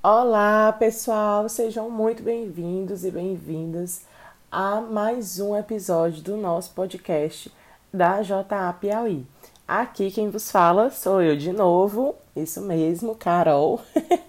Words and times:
Olá, 0.00 0.72
pessoal, 0.78 1.48
sejam 1.48 1.90
muito 1.90 2.22
bem-vindos 2.22 3.04
e 3.04 3.10
bem-vindas 3.10 4.02
a 4.48 4.80
mais 4.80 5.40
um 5.40 5.56
episódio 5.56 6.22
do 6.22 6.36
nosso 6.36 6.70
podcast 6.70 7.52
da 7.92 8.22
JA 8.22 8.72
Piauí. 8.80 9.26
Aqui 9.66 10.12
quem 10.12 10.30
vos 10.30 10.52
fala 10.52 10.88
sou 10.90 11.20
eu 11.20 11.36
de 11.36 11.52
novo, 11.52 12.14
isso 12.36 12.60
mesmo, 12.60 13.16
Carol. 13.16 13.80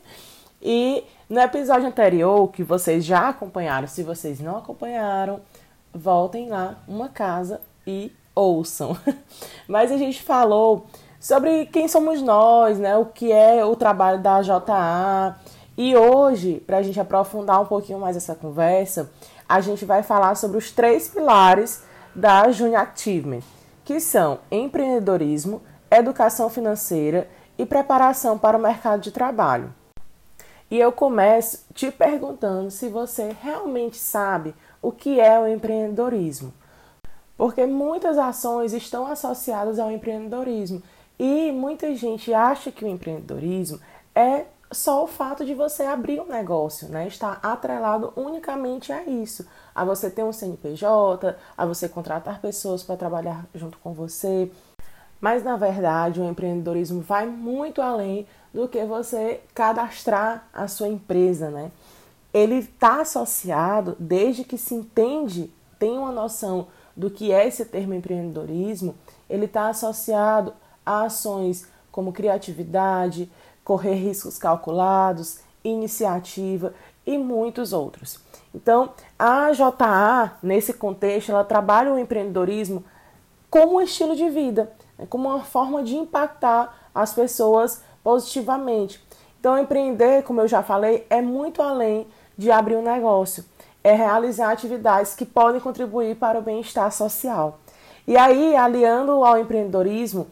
e 0.59 1.04
no 1.29 1.39
episódio 1.39 1.88
anterior, 1.88 2.51
que 2.51 2.63
vocês 2.63 3.05
já 3.05 3.29
acompanharam, 3.29 3.88
se 3.88 4.01
vocês 4.01 4.39
não 4.39 4.57
acompanharam, 4.57 5.39
voltem 5.93 6.49
lá, 6.49 6.79
uma 6.88 7.09
casa 7.09 7.61
e 7.86 8.11
ouçam. 8.33 8.97
Mas 9.70 9.91
a 9.91 9.97
gente 9.97 10.23
falou 10.23 10.88
sobre 11.20 11.67
quem 11.67 11.88
somos 11.88 12.23
nós, 12.23 12.80
né? 12.80 12.98
O 12.98 13.05
que 13.05 13.31
é 13.31 13.63
o 13.63 13.76
trabalho 13.76 14.20
da 14.20 14.41
JA. 14.41 15.38
E 15.81 15.95
hoje, 15.95 16.61
para 16.67 16.79
a 16.79 16.81
gente 16.81 16.99
aprofundar 16.99 17.61
um 17.61 17.65
pouquinho 17.65 17.99
mais 17.99 18.17
essa 18.17 18.35
conversa, 18.35 19.09
a 19.47 19.61
gente 19.61 19.85
vai 19.85 20.03
falar 20.03 20.35
sobre 20.35 20.57
os 20.57 20.73
três 20.73 21.07
pilares 21.07 21.85
da 22.13 22.52
Junior 22.52 22.81
Achievement, 22.81 23.43
que 23.85 24.02
são 24.02 24.39
empreendedorismo, 24.52 25.61
educação 25.89 26.49
financeira 26.49 27.29
e 27.57 27.65
preparação 27.65 28.38
para 28.38 28.57
o 28.57 28.61
mercado 28.61 28.99
de 28.99 29.09
trabalho. 29.09 29.73
E 30.69 30.77
eu 30.77 30.91
começo 30.91 31.65
te 31.73 31.89
perguntando 31.89 32.69
se 32.69 32.89
você 32.89 33.33
realmente 33.41 33.95
sabe 33.95 34.53
o 34.81 34.91
que 34.91 35.17
é 35.17 35.39
o 35.39 35.47
empreendedorismo. 35.47 36.53
Porque 37.38 37.66
muitas 37.66 38.17
ações 38.17 38.73
estão 38.73 39.07
associadas 39.07 39.80
ao 39.80 39.89
empreendedorismo 39.89 40.83
e 41.17 41.53
muita 41.53 41.95
gente 41.95 42.33
acha 42.33 42.69
que 42.69 42.83
o 42.83 42.88
empreendedorismo 42.89 43.80
é 44.13 44.43
só 44.72 45.03
o 45.03 45.08
fato 45.08 45.44
de 45.44 45.53
você 45.53 45.84
abrir 45.84 46.20
um 46.22 46.28
negócio, 46.28 46.88
né? 46.89 47.08
Está 47.08 47.39
atrelado 47.42 48.14
unicamente 48.16 48.92
a 48.92 49.03
isso, 49.03 49.48
a 49.73 49.84
você 49.84 50.09
ter 50.09 50.23
um 50.23 50.31
CNPJ, 50.31 51.36
a 51.58 51.66
você 51.66 51.89
contratar 51.89 52.39
pessoas 52.39 52.84
para 52.84 52.95
trabalhar 52.95 53.45
junto 53.56 53.78
com 53.80 53.94
você. 53.94 54.52
Mas 55.20 55.44
na 55.44 55.58
verdade, 55.58 56.22
o 56.22 56.30
empreendedorismo 56.30 57.02
vai 57.02 57.26
muito 57.26 57.81
além 57.81 58.28
do 58.53 58.67
que 58.67 58.84
você 58.86 59.42
cadastrar 59.53 60.48
a 60.53 60.67
sua 60.67 60.88
empresa, 60.88 61.50
né? 61.50 61.72
Ele 62.31 62.56
está 62.56 63.02
associado 63.02 63.95
desde 64.00 64.44
que 64.44 64.58
se 64.58 64.76
entende, 64.76 65.52
tem 65.80 65.98
uma 65.98 66.11
noção 66.11 66.67
do 66.95 67.09
que 67.09 67.31
é 67.31 67.48
esse 67.48 67.66
termo 67.66 67.94
empreendedorismo, 67.94 68.95
ele 69.30 69.45
está 69.45 69.70
associado 69.70 70.54
a 70.86 71.04
ações 71.04 71.67
como 71.92 72.14
criatividade, 72.14 73.31
correr 73.70 73.94
riscos 73.94 74.39
calculados, 74.39 75.42
iniciativa 75.64 76.73
e 77.06 77.20
muitos 77.20 77.72
outros. 77.72 78.20
Então, 78.52 78.89
a 79.17 79.52
JA, 79.52 80.39
nesse 80.42 80.73
contexto, 80.73 81.30
ela 81.31 81.44
trabalha 81.44 81.94
o 81.94 82.00
empreendedorismo 82.00 82.84
como 83.48 83.76
um 83.76 83.81
estilo 83.81 84.16
de 84.16 84.28
vida, 84.28 84.72
né, 84.98 85.06
como 85.08 85.30
uma 85.30 85.42
forma 85.42 85.84
de 85.84 85.95
impactar 85.95 86.89
as 86.95 87.14
pessoas 87.14 87.84
positivamente. 88.03 89.06
Então, 89.39 89.56
empreender, 89.56 90.23
como 90.23 90.42
eu 90.42 90.48
já 90.48 90.64
falei, 90.64 91.06
é 91.08 91.22
muito 91.22 91.61
além 91.61 92.08
de 92.36 92.50
abrir 92.50 92.76
um 92.76 92.81
negócio, 92.81 93.45
é 93.83 93.94
realizar 93.94 94.50
atividades 94.50 95.14
que 95.14 95.28
podem 95.28 95.61
contribuir 95.61 96.16
para 96.16 96.39
o 96.39 96.42
bem-estar 96.42 96.92
social. 96.92 97.59
E 98.08 98.17
aí, 98.17 98.56
aliando 98.56 99.23
ao 99.23 99.38
empreendedorismo, 99.38 100.26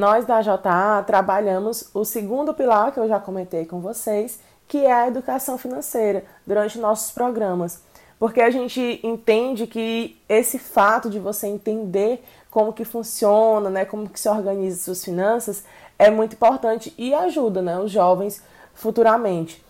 nós 0.00 0.24
da 0.24 0.40
JA 0.40 1.04
trabalhamos 1.06 1.90
o 1.92 2.06
segundo 2.06 2.54
pilar 2.54 2.90
que 2.90 2.98
eu 2.98 3.06
já 3.06 3.20
comentei 3.20 3.66
com 3.66 3.80
vocês, 3.80 4.40
que 4.66 4.78
é 4.78 4.90
a 4.90 5.06
educação 5.06 5.58
financeira, 5.58 6.24
durante 6.46 6.78
nossos 6.78 7.12
programas. 7.12 7.82
Porque 8.18 8.40
a 8.40 8.48
gente 8.50 8.98
entende 9.02 9.66
que 9.66 10.18
esse 10.26 10.58
fato 10.58 11.10
de 11.10 11.18
você 11.18 11.48
entender 11.48 12.24
como 12.50 12.72
que 12.72 12.82
funciona, 12.82 13.68
né, 13.68 13.84
como 13.84 14.08
que 14.08 14.18
se 14.18 14.28
organiza 14.28 14.84
suas 14.84 15.04
finanças, 15.04 15.64
é 15.98 16.10
muito 16.10 16.32
importante 16.32 16.94
e 16.96 17.12
ajuda 17.12 17.60
né, 17.60 17.78
os 17.78 17.90
jovens 17.90 18.42
futuramente. 18.72 19.62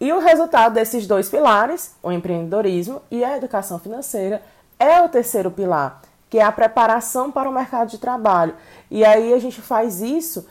E 0.00 0.10
o 0.14 0.18
resultado 0.18 0.72
desses 0.72 1.06
dois 1.06 1.28
pilares, 1.28 1.94
o 2.02 2.10
empreendedorismo 2.10 3.02
e 3.10 3.22
a 3.22 3.36
educação 3.36 3.78
financeira, 3.78 4.40
é 4.78 5.02
o 5.02 5.10
terceiro 5.10 5.50
pilar, 5.50 6.00
que 6.28 6.38
é 6.38 6.42
a 6.42 6.52
preparação 6.52 7.30
para 7.30 7.48
o 7.48 7.52
mercado 7.52 7.90
de 7.90 7.98
trabalho. 7.98 8.54
E 8.90 9.04
aí 9.04 9.32
a 9.32 9.38
gente 9.38 9.60
faz 9.60 10.00
isso 10.00 10.46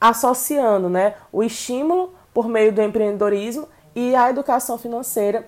associando 0.00 0.88
né, 0.88 1.14
o 1.32 1.42
estímulo 1.42 2.14
por 2.32 2.48
meio 2.48 2.72
do 2.72 2.82
empreendedorismo 2.82 3.68
e 3.94 4.14
a 4.14 4.30
educação 4.30 4.78
financeira, 4.78 5.46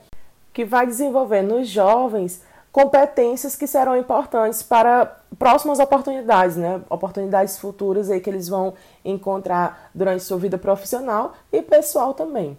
que 0.53 0.65
vai 0.65 0.87
desenvolver 0.87 1.43
nos 1.43 1.69
jovens 1.69 2.43
competências 2.73 3.55
que 3.55 3.67
serão 3.67 3.97
importantes 3.97 4.63
para 4.63 5.19
próximas 5.39 5.79
oportunidades, 5.79 6.57
né? 6.57 6.81
Oportunidades 6.89 7.59
futuras 7.59 8.11
aí 8.11 8.19
que 8.19 8.31
eles 8.31 8.49
vão 8.49 8.73
encontrar 9.05 9.91
durante 9.95 10.25
sua 10.25 10.39
vida 10.39 10.57
profissional 10.57 11.35
e 11.53 11.61
pessoal 11.61 12.15
também. 12.15 12.57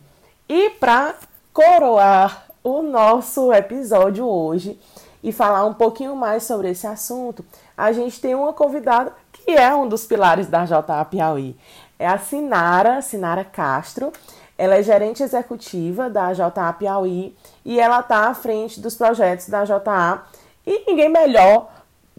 E 0.48 0.70
para 0.72 1.16
coroar 1.52 2.46
o 2.64 2.82
nosso 2.82 3.52
episódio 3.52 4.26
hoje, 4.26 4.80
e 5.24 5.32
falar 5.32 5.66
um 5.66 5.74
pouquinho 5.74 6.16
mais 6.16 6.44
sobre 6.44 6.70
esse 6.70 6.86
assunto, 6.86 7.46
a 7.78 7.92
gente 7.94 8.20
tem 8.20 8.36
uma 8.36 8.52
convidada 8.52 9.14
que 9.32 9.52
é 9.52 9.74
um 9.74 9.88
dos 9.88 10.06
pilares 10.06 10.48
da 10.48 10.66
JA 10.66 11.06
Piauí. 11.10 11.58
É 11.98 12.06
a 12.06 12.18
Sinara, 12.18 13.02
Sinara 13.02 13.46
Castro. 13.46 14.12
Ela 14.58 14.76
é 14.76 14.84
gerente 14.84 15.24
executiva 15.24 16.10
da 16.10 16.34
JA 16.34 16.74
Piauí 16.78 17.36
e 17.64 17.80
ela 17.80 18.02
está 18.02 18.28
à 18.28 18.34
frente 18.34 18.80
dos 18.80 18.96
projetos 18.96 19.48
da 19.48 19.64
JA. 19.64 20.24
E 20.68 20.84
ninguém 20.86 21.10
melhor 21.10 21.70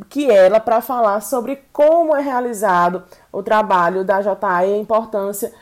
que 0.08 0.30
ela 0.30 0.58
para 0.58 0.80
falar 0.80 1.20
sobre 1.20 1.62
como 1.72 2.16
é 2.16 2.20
realizado 2.20 3.04
o 3.30 3.42
trabalho 3.42 4.04
da 4.04 4.20
JA 4.20 4.66
e 4.66 4.74
a 4.74 4.78
importância 4.78 5.52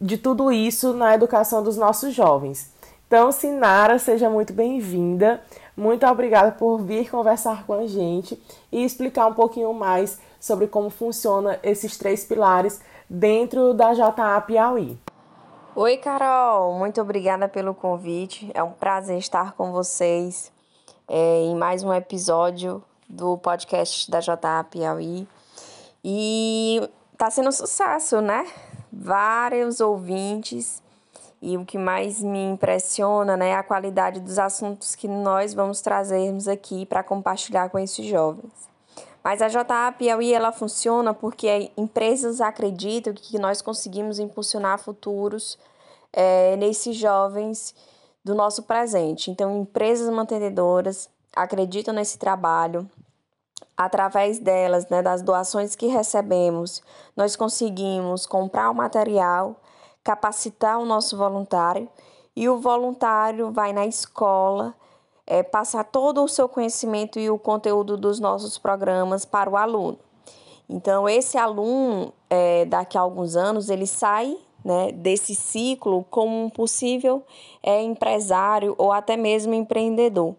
de 0.00 0.18
tudo 0.18 0.50
isso 0.52 0.92
na 0.92 1.14
educação 1.14 1.62
dos 1.62 1.76
nossos 1.76 2.14
jovens. 2.14 2.72
Então, 3.10 3.32
Sinara, 3.32 3.98
seja 3.98 4.30
muito 4.30 4.52
bem-vinda. 4.52 5.42
Muito 5.76 6.06
obrigada 6.06 6.52
por 6.52 6.78
vir 6.78 7.10
conversar 7.10 7.66
com 7.66 7.72
a 7.72 7.84
gente 7.84 8.40
e 8.70 8.84
explicar 8.84 9.26
um 9.26 9.34
pouquinho 9.34 9.74
mais 9.74 10.20
sobre 10.38 10.68
como 10.68 10.90
funciona 10.90 11.58
esses 11.64 11.98
três 11.98 12.24
pilares 12.24 12.80
dentro 13.08 13.74
da 13.74 13.94
JA 13.94 14.40
Piauí. 14.46 14.96
Oi, 15.74 15.96
Carol, 15.96 16.78
muito 16.78 17.00
obrigada 17.00 17.48
pelo 17.48 17.74
convite. 17.74 18.48
É 18.54 18.62
um 18.62 18.70
prazer 18.70 19.18
estar 19.18 19.54
com 19.54 19.72
vocês 19.72 20.52
é, 21.08 21.42
em 21.42 21.56
mais 21.56 21.82
um 21.82 21.92
episódio 21.92 22.80
do 23.08 23.36
podcast 23.38 24.08
da 24.08 24.20
JA 24.20 24.64
Piauí. 24.70 25.26
E 26.04 26.88
tá 27.18 27.28
sendo 27.28 27.48
um 27.48 27.52
sucesso, 27.52 28.20
né? 28.20 28.46
Vários 28.92 29.80
ouvintes 29.80 30.80
e 31.42 31.56
o 31.56 31.64
que 31.64 31.78
mais 31.78 32.22
me 32.22 32.44
impressiona 32.44 33.36
né, 33.36 33.50
é 33.50 33.54
a 33.54 33.62
qualidade 33.62 34.20
dos 34.20 34.38
assuntos 34.38 34.94
que 34.94 35.08
nós 35.08 35.54
vamos 35.54 35.80
trazermos 35.80 36.46
aqui 36.46 36.84
para 36.84 37.02
compartilhar 37.02 37.70
com 37.70 37.78
esses 37.78 38.04
jovens. 38.04 38.68
Mas 39.24 39.40
a 39.40 39.48
JA 39.48 39.92
Piauí 39.96 40.32
ela 40.32 40.52
funciona 40.52 41.14
porque 41.14 41.70
empresas 41.76 42.40
acreditam 42.40 43.12
que 43.14 43.38
nós 43.38 43.62
conseguimos 43.62 44.18
impulsionar 44.18 44.78
futuros 44.78 45.58
é, 46.12 46.56
nesses 46.56 46.96
jovens 46.96 47.74
do 48.24 48.34
nosso 48.34 48.62
presente. 48.62 49.30
Então, 49.30 49.60
empresas 49.60 50.12
mantenedoras 50.12 51.08
acreditam 51.34 51.94
nesse 51.94 52.18
trabalho. 52.18 52.88
Através 53.76 54.38
delas, 54.38 54.88
né, 54.88 55.02
das 55.02 55.22
doações 55.22 55.74
que 55.74 55.86
recebemos, 55.86 56.82
nós 57.16 57.34
conseguimos 57.34 58.26
comprar 58.26 58.70
o 58.70 58.74
material 58.74 59.56
capacitar 60.02 60.78
o 60.78 60.84
nosso 60.84 61.16
voluntário 61.16 61.88
e 62.34 62.48
o 62.48 62.58
voluntário 62.58 63.50
vai 63.50 63.72
na 63.72 63.86
escola 63.86 64.74
é, 65.26 65.42
passar 65.42 65.84
todo 65.84 66.22
o 66.24 66.28
seu 66.28 66.48
conhecimento 66.48 67.18
e 67.18 67.30
o 67.30 67.38
conteúdo 67.38 67.96
dos 67.96 68.18
nossos 68.18 68.58
programas 68.58 69.24
para 69.24 69.48
o 69.48 69.56
aluno. 69.56 69.98
Então, 70.68 71.08
esse 71.08 71.36
aluno, 71.36 72.12
é, 72.28 72.64
daqui 72.64 72.96
a 72.96 73.00
alguns 73.00 73.36
anos, 73.36 73.70
ele 73.70 73.86
sai 73.86 74.36
né, 74.64 74.92
desse 74.92 75.34
ciclo 75.34 76.04
como 76.10 76.44
um 76.44 76.50
possível 76.50 77.24
é, 77.62 77.82
empresário 77.82 78.74
ou 78.78 78.92
até 78.92 79.16
mesmo 79.16 79.54
empreendedor. 79.54 80.34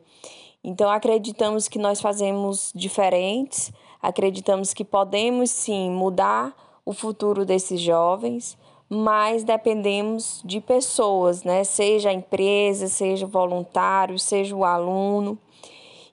Então, 0.64 0.90
acreditamos 0.90 1.68
que 1.68 1.80
nós 1.80 2.00
fazemos 2.00 2.72
diferentes, 2.76 3.72
acreditamos 4.02 4.74
que 4.74 4.86
podemos 4.86 5.50
sim 5.50 5.90
mudar 5.90 6.54
o 6.86 6.94
futuro 6.94 7.46
desses 7.46 7.80
jovens, 7.80 8.58
mas 8.94 9.46
dependemos 9.46 10.42
de 10.44 10.60
pessoas, 10.60 11.46
né? 11.46 11.64
Seja 11.64 12.10
a 12.10 12.14
empresa, 12.14 12.90
seja 12.90 13.26
o 13.26 13.30
voluntário, 13.30 14.20
seja 14.20 14.54
o 14.54 14.66
aluno. 14.66 15.40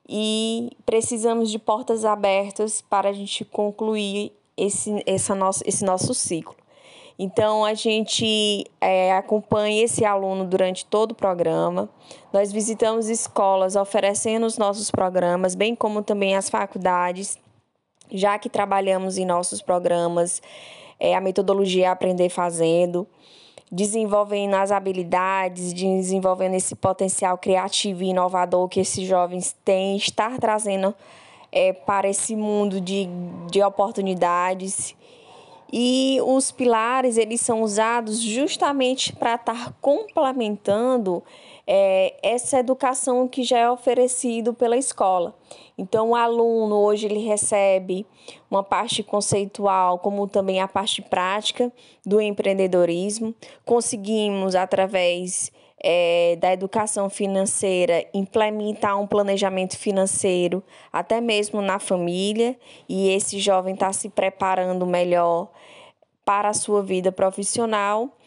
E 0.09 0.71
precisamos 0.87 1.51
de 1.51 1.59
portas 1.59 2.05
abertas 2.05 2.81
para 2.81 3.09
a 3.09 3.13
gente 3.13 3.45
concluir 3.45 4.31
esse, 4.57 5.03
essa 5.05 5.35
nosso, 5.35 5.61
esse 5.67 5.85
nosso 5.85 6.15
ciclo. 6.15 6.55
Então, 7.19 7.65
a 7.65 7.75
gente 7.75 8.65
é, 8.81 9.13
acompanha 9.13 9.83
esse 9.83 10.05
aluno 10.05 10.45
durante 10.45 10.87
todo 10.87 11.11
o 11.11 11.17
programa. 11.17 11.89
Nós 12.33 12.53
visitamos 12.53 13.09
escolas 13.09 13.75
oferecendo 13.75 14.47
os 14.47 14.57
nossos 14.57 14.89
programas, 14.89 15.57
bem 15.57 15.75
como 15.75 16.01
também 16.01 16.37
as 16.37 16.49
faculdades, 16.49 17.37
já 18.09 18.39
que 18.39 18.49
trabalhamos 18.49 19.19
em 19.19 19.27
nossos 19.27 19.61
programas 19.61 20.41
é, 20.99 21.15
a 21.15 21.21
metodologia 21.21 21.93
Aprender 21.93 22.29
Fazendo, 22.29 23.07
desenvolvendo 23.71 24.55
as 24.55 24.71
habilidades, 24.71 25.73
desenvolvendo 25.73 26.55
esse 26.55 26.75
potencial 26.75 27.37
criativo 27.37 28.03
e 28.03 28.09
inovador 28.09 28.69
que 28.69 28.81
esses 28.81 29.07
jovens 29.07 29.55
têm, 29.65 29.97
estar 29.97 30.39
trazendo 30.39 30.95
é, 31.53 31.73
para 31.73 32.09
esse 32.09 32.35
mundo 32.35 32.81
de, 32.81 33.09
de 33.51 33.63
oportunidades. 33.63 34.95
E 35.71 36.19
os 36.25 36.51
pilares, 36.51 37.19
eles 37.19 37.43
são 37.43 37.61
usados 37.61 38.21
justamente 38.21 39.13
para 39.13 39.35
estar 39.35 39.75
complementando 39.83 41.23
é, 41.71 42.17
essa 42.23 42.59
educação 42.59 43.29
que 43.29 43.43
já 43.43 43.59
é 43.59 43.71
oferecido 43.71 44.55
pela 44.55 44.75
escola. 44.75 45.35
Então, 45.77 46.11
o 46.11 46.17
aluno 46.17 46.77
hoje 46.77 47.05
ele 47.05 47.19
recebe 47.19 48.07
uma 48.51 48.63
parte 48.63 49.03
conceitual, 49.03 49.99
como 49.99 50.27
também 50.27 50.63
a 50.63 50.67
parte 50.67 51.03
prática 51.03 51.71
do 52.07 52.23
empreendedorismo. 52.23 53.35
Conseguimos, 53.67 54.55
através 54.55 55.53
é, 55.79 56.37
da 56.41 56.55
educação 56.55 57.11
financeira, 57.11 58.03
implementar 58.15 58.99
um 58.99 59.07
planejamento 59.07 59.77
financeiro, 59.77 60.65
até 60.91 61.21
mesmo 61.21 61.61
na 61.61 61.79
família, 61.79 62.57
e 62.89 63.11
esse 63.11 63.39
jovem 63.39 63.75
está 63.75 63.93
se 63.93 64.09
preparando 64.09 64.87
melhor 64.87 65.51
para 66.25 66.49
a 66.49 66.55
sua 66.55 66.83
vida 66.83 67.13
profissional. 67.13 68.18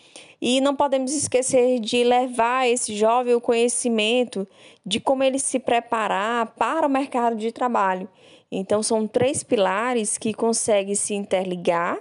E 0.42 0.60
não 0.60 0.76
podemos 0.76 1.14
esquecer 1.14 1.80
de 1.80 2.04
levar 2.04 2.68
esse 2.68 2.96
jovem 2.96 3.36
o 3.36 3.42
conhecimento 3.42 4.48
de 4.84 5.00
como 5.00 5.24
ele 5.24 5.38
se 5.38 5.60
preparar 5.60 6.48
para 6.58 6.88
o 6.88 6.90
mercado 6.90 7.36
de 7.36 7.52
trabalho. 7.52 8.10
Então, 8.52 8.82
são 8.82 9.08
três 9.08 9.44
pilares 9.44 10.18
que 10.18 10.34
conseguem 10.34 10.96
se 10.96 11.14
interligar. 11.14 12.00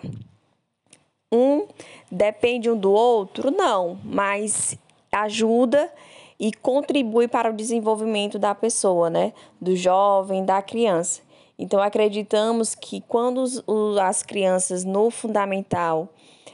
Um 1.30 1.66
depende 2.10 2.70
um 2.70 2.76
do 2.76 2.90
outro? 2.90 3.50
Não, 3.50 4.00
mas 4.02 4.76
ajuda 5.12 5.92
e 6.38 6.50
contribui 6.50 7.28
para 7.28 7.50
o 7.50 7.56
desenvolvimento 7.56 8.38
da 8.38 8.54
pessoa, 8.54 9.10
né? 9.10 9.34
Do 9.60 9.76
jovem, 9.76 10.44
da 10.44 10.62
criança. 10.62 11.20
Então, 11.58 11.80
acreditamos 11.80 12.74
que 12.74 13.02
quando 13.02 13.42
os, 13.42 13.62
as 14.00 14.22
crianças 14.22 14.82
no 14.82 15.10
fundamental 15.10 16.08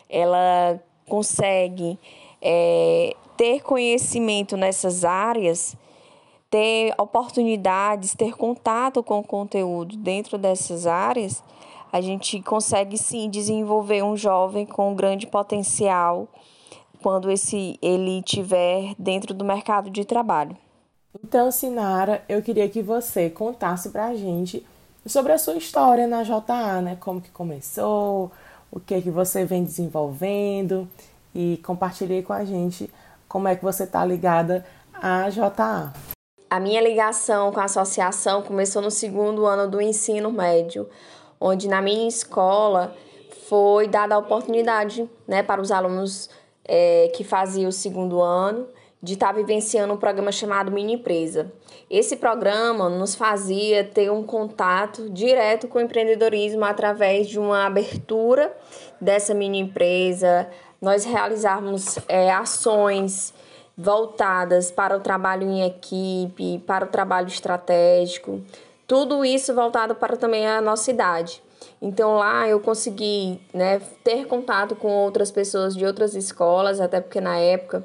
ela 0.08 0.81
consegue 1.08 1.99
é, 2.41 3.14
ter 3.37 3.62
conhecimento 3.62 4.56
nessas 4.56 5.05
áreas, 5.05 5.76
ter 6.50 6.94
oportunidades, 6.99 8.14
ter 8.14 8.37
contato 8.37 9.03
com 9.03 9.19
o 9.19 9.25
conteúdo 9.25 9.97
dentro 9.97 10.38
dessas 10.38 10.87
áreas, 10.87 11.43
a 11.93 12.00
gente 12.00 12.41
consegue 12.43 12.99
sim 12.99 13.29
desenvolver 13.31 14.03
um 14.03 14.17
jovem 14.17 14.67
com 14.67 14.91
um 14.91 14.94
grande 14.94 15.26
potencial 15.26 16.29
quando 17.03 17.31
esse 17.31 17.79
ele 17.81 18.23
tiver 18.23 18.94
dentro 18.99 19.32
do 19.32 19.44
mercado 19.44 19.91
de 19.91 20.05
trabalho. 20.05 20.56
Então, 21.25 21.50
Sinara, 21.50 22.23
eu 22.29 22.43
queria 22.43 22.69
que 22.69 22.82
você 22.82 23.31
contasse 23.31 23.91
para 23.91 24.06
a 24.06 24.14
gente 24.14 24.67
sobre 25.06 25.32
a 25.32 25.38
sua 25.38 25.55
história 25.55 26.06
na 26.06 26.23
JA, 26.23 26.81
né? 26.82 26.97
Como 27.00 27.20
que 27.20 27.31
começou, 27.31 28.31
o 28.76 28.81
que 28.81 29.00
que 29.00 29.11
você 29.11 29.43
vem 29.43 29.64
desenvolvendo 29.64 30.87
e 31.34 31.58
compartilhe 31.64 32.23
com 32.23 32.34
a 32.34 32.44
gente 32.44 32.90
como 33.26 33.49
é 33.49 33.56
que 33.56 33.64
você 33.64 33.84
está 33.84 34.05
ligada 34.05 34.67
à 34.93 35.31
JA. 35.31 35.94
A 36.50 36.61
minha 36.61 36.82
ligação 36.82 37.50
com 37.52 37.58
a 37.58 37.64
associação 37.64 38.43
começou 38.43 38.82
no 38.82 38.90
segundo 38.90 39.46
ano 39.46 39.70
do 39.70 39.81
ensino 39.81 40.31
médio, 40.31 40.87
onde 41.40 41.67
na 41.69 41.81
minha 41.81 42.06
escola 42.06 42.94
foi 43.49 43.88
dada 43.88 44.14
a 44.14 44.19
oportunidade 44.19 45.08
né, 45.26 45.43
para 45.43 45.61
os 45.61 45.72
alunos 45.72 46.29
é, 46.62 47.11
que 47.17 47.25
faziam 47.25 47.70
o 47.70 47.72
segundo 47.72 48.20
ano 48.20 48.67
de 49.02 49.14
estar 49.14 49.28
tá 49.28 49.32
vivenciando 49.32 49.93
um 49.93 49.96
programa 49.96 50.32
chamado 50.32 50.70
Mini 50.70 50.94
Empresa. 50.94 51.52
Esse 51.88 52.16
programa 52.16 52.88
nos 52.88 53.14
fazia 53.14 53.84
ter 53.84 54.10
um 54.10 54.22
contato 54.22 55.08
direto 55.10 55.69
com 55.69 55.78
o 55.78 55.82
empreendedorismo 55.82 56.64
através 56.64 57.28
de 57.28 57.38
uma 57.38 57.66
abertura 57.66 58.56
dessa 59.00 59.34
mini 59.34 59.58
empresa, 59.58 60.48
nós 60.81 61.04
realizarmos 61.04 61.98
é, 62.08 62.32
ações 62.32 63.32
voltadas 63.76 64.70
para 64.70 64.96
o 64.96 65.00
trabalho 65.00 65.43
em 65.43 65.62
equipe, 65.62 66.58
para 66.66 66.87
o 66.87 66.88
trabalho 66.88 67.28
estratégico, 67.28 68.40
tudo 68.87 69.25
isso 69.25 69.54
voltado 69.54 69.94
para 69.94 70.16
também 70.16 70.46
a 70.46 70.60
nossa 70.60 70.90
idade. 70.90 71.43
Então 71.81 72.16
lá 72.16 72.48
eu 72.48 72.58
consegui 72.60 73.40
né, 73.52 73.81
ter 74.02 74.26
contato 74.26 74.75
com 74.75 74.88
outras 74.88 75.31
pessoas 75.31 75.75
de 75.75 75.84
outras 75.84 76.14
escolas, 76.14 76.81
até 76.81 77.00
porque 77.00 77.20
na 77.20 77.37
época 77.37 77.84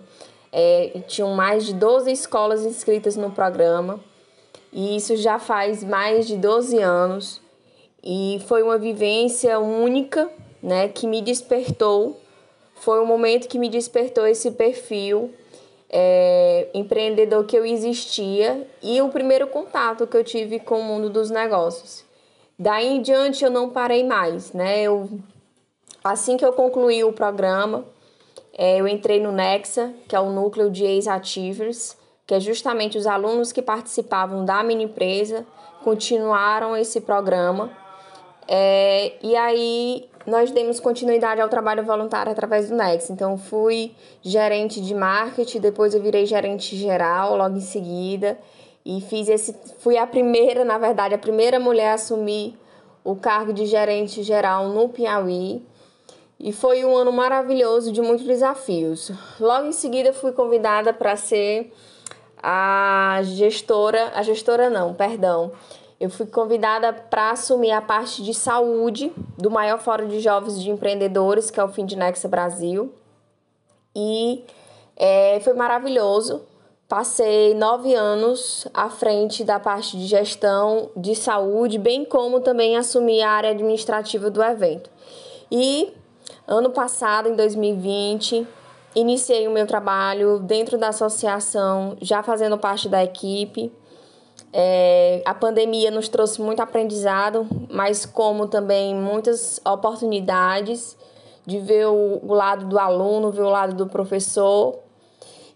é, 0.51 1.01
tinham 1.07 1.33
mais 1.33 1.65
de 1.65 1.74
12 1.74 2.12
escolas 2.12 2.65
inscritas 2.65 3.15
no 3.15 3.31
programa, 3.31 4.00
e 4.74 4.95
isso 4.95 5.15
já 5.15 5.39
faz 5.39 5.83
mais 5.83 6.27
de 6.27 6.38
12 6.38 6.77
anos, 6.80 7.42
e 8.03 8.42
foi 8.48 8.63
uma 8.63 8.77
vivência 8.77 9.59
única 9.59 10.30
né, 10.62 10.88
que 10.88 11.07
me 11.07 11.21
despertou. 11.21 12.19
Foi 12.75 13.00
um 13.00 13.06
momento 13.06 13.48
que 13.48 13.59
me 13.59 13.69
despertou 13.69 14.25
esse 14.25 14.51
perfil 14.51 15.31
é, 15.92 16.69
empreendedor 16.74 17.45
que 17.45 17.56
eu 17.56 17.65
existia 17.65 18.65
e 18.81 19.01
o 19.01 19.09
primeiro 19.09 19.45
contato 19.47 20.07
que 20.07 20.15
eu 20.15 20.24
tive 20.24 20.59
com 20.59 20.80
o 20.80 20.83
mundo 20.83 21.09
dos 21.09 21.30
negócios. 21.30 22.06
Daí 22.57 22.88
em 22.88 23.01
diante 23.01 23.44
eu 23.44 23.51
não 23.51 23.69
parei 23.69 24.04
mais, 24.04 24.54
né? 24.54 24.81
Eu, 24.81 25.09
assim 26.04 26.38
que 26.38 26.45
eu 26.45 26.54
concluí 26.54 27.04
o 27.04 27.12
programa, 27.12 27.86
é, 28.57 28.80
eu 28.80 28.88
entrei 28.88 29.19
no 29.19 29.31
Nexa, 29.31 29.94
que 30.07 30.15
é 30.15 30.19
o 30.19 30.30
núcleo 30.30 30.69
de 30.69 30.83
ex-ativers, 30.83 31.98
que 32.25 32.33
é 32.33 32.39
justamente 32.39 32.98
os 32.98 33.07
alunos 33.07 33.51
que 33.51 33.62
participavam 33.62 34.45
da 34.45 34.63
mini 34.63 34.83
empresa, 34.86 35.45
continuaram 35.83 36.75
esse 36.75 37.01
programa. 37.01 37.71
É, 38.48 39.13
e 39.21 39.36
aí 39.36 40.09
nós 40.25 40.51
demos 40.51 40.80
continuidade 40.80 41.42
ao 41.42 41.50
trabalho 41.50 41.83
voluntário 41.83 42.31
através 42.31 42.69
do 42.69 42.75
Nex. 42.75 43.09
Então, 43.09 43.37
fui 43.37 43.94
gerente 44.21 44.81
de 44.81 44.94
marketing, 44.94 45.59
depois 45.59 45.94
eu 45.94 46.02
virei 46.02 46.25
gerente 46.25 46.75
geral 46.75 47.35
logo 47.35 47.57
em 47.57 47.61
seguida. 47.61 48.37
E 48.85 48.99
fiz 49.02 49.30
esse. 49.30 49.56
Fui 49.80 49.97
a 49.97 50.07
primeira, 50.07 50.66
na 50.66 50.78
verdade, 50.78 51.14
a 51.14 51.18
primeira 51.18 51.59
mulher 51.59 51.92
a 51.92 51.94
assumir 51.94 52.57
o 53.04 53.16
cargo 53.16 53.54
de 53.54 53.66
gerente 53.66 54.23
geral 54.23 54.69
no 54.69 54.90
Piauí. 54.90 55.64
E 56.42 56.52
foi 56.52 56.83
um 56.83 56.95
ano 56.95 57.12
maravilhoso 57.12 57.92
de 57.92 58.02
muitos 58.02 58.26
desafios. 58.26 59.12
Logo 59.40 59.68
em 59.68 59.71
seguida, 59.71 60.12
fui 60.12 60.31
convidada 60.31 60.92
para 60.92 61.16
ser 61.16 61.71
a 62.42 63.19
gestora. 63.24 64.12
A 64.16 64.24
gestora, 64.24 64.69
não, 64.69 64.94
perdão 64.94 65.52
eu 66.02 66.10
fui 66.10 66.26
convidada 66.26 66.92
para 66.92 67.30
assumir 67.30 67.69
a 67.69 67.80
parte 67.80 68.24
de 68.24 68.33
saúde 68.33 69.14
do 69.38 69.52
maior 69.52 69.78
fórum 69.78 70.07
de 70.07 70.19
jovens 70.19 70.60
de 70.60 70.71
empreendedores, 70.71 71.52
que 71.52 71.60
é 71.60 71.64
o 71.64 71.68
Findnexa 71.68 72.28
Brasil. 72.28 72.92
E 73.95 74.44
é, 74.98 75.40
foi 75.42 75.54
maravilhoso. 75.54 76.42
Passei 76.90 77.54
nove 77.54 77.94
anos 77.94 78.68
à 78.74 78.90
frente 78.90 79.44
da 79.44 79.60
parte 79.60 79.95
de 79.95 80.07
gestão 80.07 80.90
de 80.98 81.14
saúde, 81.14 81.78
bem 81.78 82.04
como 82.04 82.40
também 82.40 82.78
assumi 82.78 83.21
a 83.21 83.30
área 83.30 83.52
administrativa 83.52 84.31
do 84.31 84.42
evento. 84.42 84.90
E 85.52 85.94
ano 86.48 86.69
passado, 86.71 87.30
em 87.30 87.36
2020, 87.36 88.48
iniciei 88.95 89.48
o 89.48 89.52
meu 89.52 89.66
trabalho 89.66 90.40
dentro 90.40 90.78
da 90.78 90.90
associação, 90.90 91.95
já 92.02 92.21
fazendo 92.21 92.57
parte 92.57 92.90
da 92.90 93.04
equipe 93.04 93.71
é, 94.54 95.21
a 95.26 95.33
pandemia 95.33 95.90
nos 95.90 96.10
trouxe 96.10 96.42
muito 96.42 96.62
aprendizado, 96.62 97.48
mas 97.69 98.06
como 98.06 98.48
também 98.48 98.94
muitas 98.94 99.62
oportunidades 99.66 100.98
de 101.45 101.60
ver 101.60 101.88
o, 101.88 102.33
lado 102.33 102.66
do 102.66 102.78
aluno, 102.78 103.31
ver 103.31 103.44
o 103.44 103.50
lado 103.50 103.76
do 103.76 103.88
professor 103.88 104.78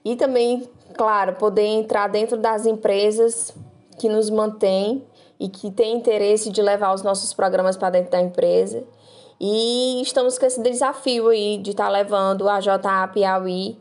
e 0.03 0.15
também, 0.15 0.67
claro, 0.97 1.33
poder 1.33 1.65
entrar 1.65 2.07
dentro 2.07 2.37
das 2.37 2.65
empresas 2.65 3.53
que 3.99 4.07
nos 4.07 4.29
mantêm 4.29 5.03
e 5.39 5.49
que 5.49 5.69
têm 5.69 5.97
interesse 5.97 6.49
de 6.49 6.61
levar 6.61 6.93
os 6.93 7.01
nossos 7.01 7.33
programas 7.33 7.75
para 7.75 7.89
dentro 7.89 8.11
da 8.11 8.21
empresa. 8.21 8.83
E 9.39 10.01
estamos 10.01 10.37
com 10.37 10.45
esse 10.45 10.61
desafio 10.61 11.29
aí 11.29 11.57
de 11.57 11.71
estar 11.71 11.85
tá 11.85 11.89
levando 11.89 12.47
a 12.47 12.59
JA 12.59 13.07
Piauí 13.13 13.77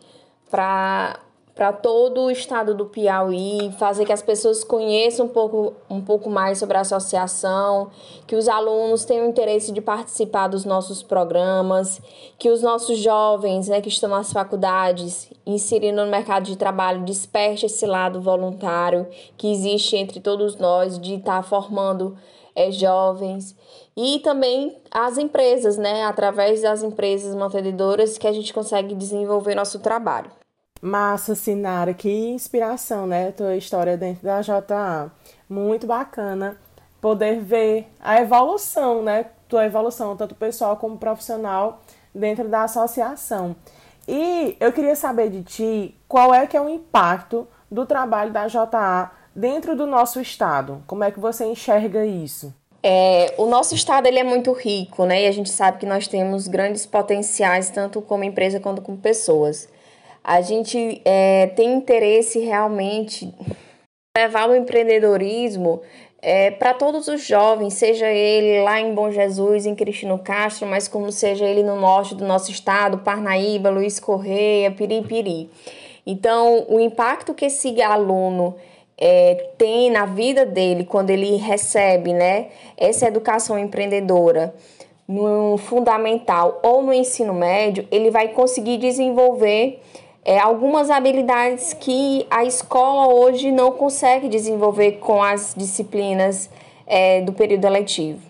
para 0.50 1.18
para 1.54 1.72
todo 1.72 2.22
o 2.22 2.30
estado 2.30 2.74
do 2.74 2.86
Piauí, 2.86 3.72
fazer 3.78 4.04
que 4.04 4.12
as 4.12 4.22
pessoas 4.22 4.64
conheçam 4.64 5.26
um 5.26 5.28
pouco, 5.28 5.72
um 5.88 6.00
pouco 6.00 6.28
mais 6.28 6.58
sobre 6.58 6.76
a 6.76 6.80
associação, 6.80 7.90
que 8.26 8.34
os 8.34 8.48
alunos 8.48 9.04
tenham 9.04 9.28
interesse 9.28 9.70
de 9.70 9.80
participar 9.80 10.48
dos 10.48 10.64
nossos 10.64 11.00
programas, 11.00 12.02
que 12.38 12.50
os 12.50 12.60
nossos 12.60 12.98
jovens 12.98 13.68
né, 13.68 13.80
que 13.80 13.88
estão 13.88 14.10
nas 14.10 14.32
faculdades, 14.32 15.30
inserindo 15.46 16.04
no 16.04 16.10
mercado 16.10 16.44
de 16.44 16.56
trabalho, 16.56 17.04
desperte 17.04 17.66
esse 17.66 17.86
lado 17.86 18.20
voluntário 18.20 19.06
que 19.36 19.52
existe 19.52 19.96
entre 19.96 20.18
todos 20.18 20.56
nós 20.56 20.98
de 20.98 21.14
estar 21.14 21.36
tá 21.36 21.42
formando 21.42 22.16
é, 22.54 22.70
jovens 22.70 23.56
e 23.96 24.18
também 24.20 24.76
as 24.90 25.18
empresas, 25.18 25.76
né? 25.76 26.04
Através 26.04 26.62
das 26.62 26.82
empresas 26.82 27.34
mantenedoras 27.34 28.18
que 28.18 28.26
a 28.26 28.32
gente 28.32 28.52
consegue 28.52 28.94
desenvolver 28.94 29.54
nosso 29.54 29.80
trabalho. 29.80 30.30
Massa, 30.80 31.34
Sinara, 31.34 31.94
que 31.94 32.10
inspiração, 32.10 33.06
né? 33.06 33.32
Tua 33.32 33.56
história 33.56 33.96
dentro 33.96 34.22
da 34.24 34.40
JA. 34.42 35.10
Muito 35.48 35.86
bacana 35.86 36.58
poder 37.00 37.40
ver 37.40 37.88
a 38.00 38.20
evolução, 38.20 39.02
né? 39.02 39.26
Tua 39.48 39.66
evolução, 39.66 40.16
tanto 40.16 40.34
pessoal 40.34 40.76
como 40.76 40.98
profissional, 40.98 41.80
dentro 42.14 42.48
da 42.48 42.64
associação. 42.64 43.56
E 44.06 44.56
eu 44.60 44.72
queria 44.72 44.94
saber 44.94 45.30
de 45.30 45.42
ti 45.42 46.00
qual 46.06 46.34
é 46.34 46.46
que 46.46 46.56
é 46.56 46.60
o 46.60 46.68
impacto 46.68 47.48
do 47.70 47.86
trabalho 47.86 48.32
da 48.32 48.46
JA 48.46 49.10
dentro 49.34 49.76
do 49.76 49.86
nosso 49.86 50.20
estado. 50.20 50.82
Como 50.86 51.04
é 51.04 51.10
que 51.10 51.20
você 51.20 51.44
enxerga 51.44 52.04
isso? 52.04 52.54
É, 52.82 53.34
o 53.38 53.46
nosso 53.46 53.74
estado 53.74 54.06
ele 54.06 54.18
é 54.18 54.24
muito 54.24 54.52
rico, 54.52 55.06
né? 55.06 55.22
E 55.22 55.26
a 55.26 55.32
gente 55.32 55.50
sabe 55.50 55.78
que 55.78 55.86
nós 55.86 56.06
temos 56.06 56.46
grandes 56.46 56.84
potenciais, 56.84 57.70
tanto 57.70 58.02
como 58.02 58.24
empresa 58.24 58.60
quanto 58.60 58.82
como 58.82 58.98
pessoas 58.98 59.68
a 60.24 60.40
gente 60.40 61.02
é, 61.04 61.48
tem 61.48 61.74
interesse 61.74 62.38
realmente 62.38 63.30
levar 64.16 64.48
o 64.48 64.56
empreendedorismo 64.56 65.82
é, 66.22 66.50
para 66.50 66.72
todos 66.72 67.06
os 67.08 67.26
jovens, 67.26 67.74
seja 67.74 68.10
ele 68.10 68.64
lá 68.64 68.80
em 68.80 68.94
Bom 68.94 69.10
Jesus, 69.10 69.66
em 69.66 69.74
Cristino 69.74 70.18
Castro, 70.18 70.66
mas 70.66 70.88
como 70.88 71.12
seja 71.12 71.44
ele 71.44 71.62
no 71.62 71.76
norte 71.78 72.14
do 72.14 72.24
nosso 72.24 72.50
estado, 72.50 72.98
Parnaíba, 72.98 73.68
Luiz 73.68 74.00
Correia, 74.00 74.70
Piripiri. 74.70 75.50
Então, 76.06 76.64
o 76.70 76.80
impacto 76.80 77.34
que 77.34 77.44
esse 77.44 77.82
aluno 77.82 78.56
é, 78.96 79.50
tem 79.58 79.90
na 79.90 80.06
vida 80.06 80.46
dele 80.46 80.84
quando 80.84 81.10
ele 81.10 81.36
recebe 81.36 82.12
né, 82.12 82.46
essa 82.76 83.06
educação 83.06 83.58
empreendedora 83.58 84.54
no 85.06 85.58
fundamental 85.58 86.60
ou 86.62 86.82
no 86.82 86.92
ensino 86.92 87.34
médio, 87.34 87.86
ele 87.90 88.10
vai 88.10 88.28
conseguir 88.28 88.78
desenvolver 88.78 89.80
é, 90.24 90.38
algumas 90.38 90.88
habilidades 90.88 91.74
que 91.74 92.26
a 92.30 92.44
escola 92.44 93.12
hoje 93.12 93.52
não 93.52 93.72
consegue 93.72 94.28
desenvolver 94.28 94.92
com 94.92 95.22
as 95.22 95.54
disciplinas 95.54 96.48
é, 96.86 97.20
do 97.20 97.32
período 97.32 97.68
letivo. 97.68 98.20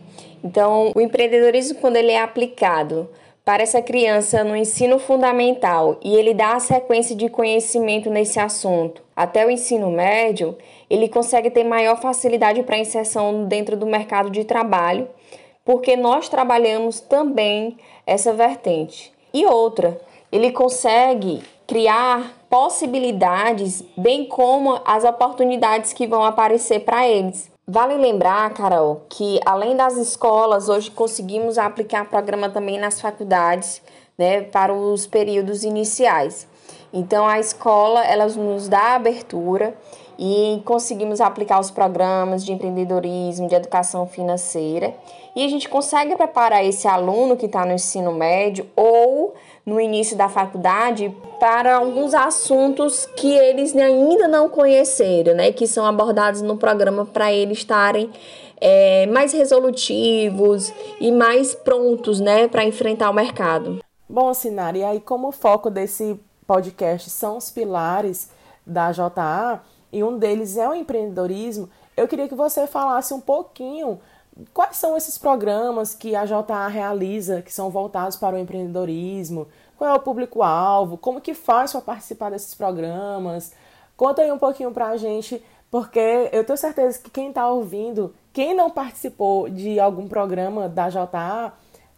Então, 0.42 0.90
o 0.94 1.00
empreendedorismo, 1.00 1.78
quando 1.78 1.96
ele 1.96 2.10
é 2.10 2.20
aplicado 2.20 3.08
para 3.44 3.62
essa 3.62 3.80
criança 3.80 4.42
no 4.42 4.56
ensino 4.56 4.98
fundamental 4.98 5.98
e 6.02 6.16
ele 6.16 6.34
dá 6.34 6.54
a 6.54 6.60
sequência 6.60 7.14
de 7.14 7.28
conhecimento 7.28 8.10
nesse 8.10 8.40
assunto 8.40 9.03
até 9.16 9.46
o 9.46 9.50
ensino 9.50 9.90
médio, 9.90 10.56
ele 10.88 11.08
consegue 11.08 11.50
ter 11.50 11.64
maior 11.64 12.00
facilidade 12.00 12.62
para 12.62 12.78
inserção 12.78 13.44
dentro 13.44 13.76
do 13.76 13.86
mercado 13.86 14.30
de 14.30 14.44
trabalho, 14.44 15.08
porque 15.64 15.96
nós 15.96 16.28
trabalhamos 16.28 17.00
também 17.00 17.76
essa 18.06 18.32
vertente. 18.32 19.12
E 19.32 19.46
outra, 19.46 20.00
ele 20.30 20.50
consegue 20.52 21.42
criar 21.66 22.32
possibilidades, 22.50 23.82
bem 23.96 24.26
como 24.26 24.80
as 24.84 25.04
oportunidades 25.04 25.92
que 25.92 26.06
vão 26.06 26.24
aparecer 26.24 26.80
para 26.80 27.08
eles. 27.08 27.50
Vale 27.66 27.94
lembrar, 27.94 28.52
Carol, 28.52 29.02
que 29.08 29.40
além 29.46 29.74
das 29.74 29.96
escolas, 29.96 30.68
hoje 30.68 30.90
conseguimos 30.90 31.56
aplicar 31.56 32.10
programa 32.10 32.50
também 32.50 32.78
nas 32.78 33.00
faculdades, 33.00 33.80
né, 34.18 34.42
para 34.42 34.72
os 34.72 35.06
períodos 35.06 35.64
iniciais. 35.64 36.46
Então 36.94 37.26
a 37.26 37.40
escola, 37.40 38.04
ela 38.04 38.28
nos 38.28 38.68
dá 38.68 38.94
abertura 38.94 39.74
e 40.16 40.62
conseguimos 40.64 41.20
aplicar 41.20 41.58
os 41.58 41.68
programas 41.68 42.44
de 42.44 42.52
empreendedorismo, 42.52 43.48
de 43.48 43.54
educação 43.56 44.06
financeira, 44.06 44.94
e 45.34 45.44
a 45.44 45.48
gente 45.48 45.68
consegue 45.68 46.14
preparar 46.14 46.64
esse 46.64 46.86
aluno 46.86 47.36
que 47.36 47.46
está 47.46 47.66
no 47.66 47.72
ensino 47.72 48.12
médio 48.12 48.64
ou 48.76 49.34
no 49.66 49.80
início 49.80 50.16
da 50.16 50.28
faculdade 50.28 51.12
para 51.40 51.74
alguns 51.74 52.14
assuntos 52.14 53.06
que 53.16 53.34
eles 53.34 53.74
ainda 53.74 54.28
não 54.28 54.48
conheceram, 54.48 55.34
né? 55.34 55.50
Que 55.50 55.66
são 55.66 55.84
abordados 55.84 56.42
no 56.42 56.56
programa 56.56 57.04
para 57.04 57.32
eles 57.32 57.58
estarem 57.58 58.08
é, 58.60 59.06
mais 59.06 59.32
resolutivos 59.32 60.72
e 61.00 61.10
mais 61.10 61.56
prontos, 61.56 62.20
né? 62.20 62.46
Para 62.46 62.64
enfrentar 62.64 63.10
o 63.10 63.14
mercado. 63.14 63.80
Bom, 64.08 64.32
Sinara, 64.32 64.78
e 64.78 64.84
aí 64.84 65.00
como 65.00 65.32
foco 65.32 65.68
desse 65.68 66.20
podcast 66.46 67.10
são 67.10 67.36
os 67.36 67.50
pilares 67.50 68.30
da 68.66 68.92
JA 68.92 69.60
e 69.92 70.02
um 70.02 70.18
deles 70.18 70.56
é 70.56 70.68
o 70.68 70.74
empreendedorismo, 70.74 71.68
eu 71.96 72.08
queria 72.08 72.28
que 72.28 72.34
você 72.34 72.66
falasse 72.66 73.14
um 73.14 73.20
pouquinho 73.20 74.00
quais 74.52 74.76
são 74.76 74.96
esses 74.96 75.16
programas 75.16 75.94
que 75.94 76.16
a 76.16 76.24
JA 76.24 76.66
realiza, 76.68 77.42
que 77.42 77.52
são 77.52 77.70
voltados 77.70 78.16
para 78.16 78.36
o 78.36 78.38
empreendedorismo? 78.38 79.46
Qual 79.76 79.90
é 79.90 79.94
o 79.94 80.00
público-alvo? 80.00 80.96
Como 80.96 81.20
que 81.20 81.34
faz 81.34 81.72
para 81.72 81.80
participar 81.80 82.30
desses 82.30 82.54
programas? 82.54 83.52
Conta 83.96 84.22
aí 84.22 84.32
um 84.32 84.38
pouquinho 84.38 84.72
para 84.72 84.88
a 84.88 84.96
gente, 84.96 85.42
porque 85.70 86.28
eu 86.32 86.44
tenho 86.44 86.56
certeza 86.56 86.98
que 86.98 87.10
quem 87.10 87.28
está 87.28 87.48
ouvindo, 87.48 88.14
quem 88.32 88.54
não 88.54 88.70
participou 88.70 89.48
de 89.48 89.78
algum 89.78 90.08
programa 90.08 90.68
da 90.68 90.88
JA, 90.88 91.52